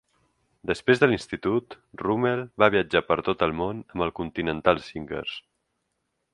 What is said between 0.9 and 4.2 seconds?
de l'institut, Rummell va viatjar per tot el món amb els